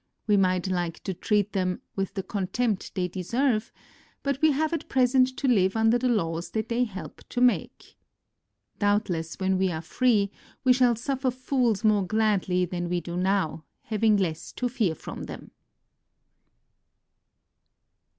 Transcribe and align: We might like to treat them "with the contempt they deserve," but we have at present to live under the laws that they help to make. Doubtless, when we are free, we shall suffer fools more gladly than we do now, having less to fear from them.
We 0.25 0.35
might 0.35 0.65
like 0.67 1.03
to 1.03 1.13
treat 1.13 1.53
them 1.53 1.79
"with 1.95 2.15
the 2.15 2.23
contempt 2.23 2.95
they 2.95 3.07
deserve," 3.07 3.71
but 4.23 4.41
we 4.41 4.49
have 4.51 4.73
at 4.73 4.89
present 4.89 5.37
to 5.37 5.47
live 5.47 5.75
under 5.75 5.99
the 5.99 6.09
laws 6.09 6.49
that 6.57 6.69
they 6.69 6.85
help 6.85 7.21
to 7.29 7.39
make. 7.39 7.99
Doubtless, 8.79 9.35
when 9.35 9.59
we 9.59 9.71
are 9.71 9.83
free, 9.83 10.31
we 10.63 10.73
shall 10.73 10.95
suffer 10.95 11.29
fools 11.29 11.83
more 11.83 12.03
gladly 12.03 12.65
than 12.65 12.89
we 12.89 12.99
do 12.99 13.15
now, 13.15 13.63
having 13.83 14.17
less 14.17 14.51
to 14.53 14.67
fear 14.67 14.95
from 14.95 15.25
them. 15.25 15.51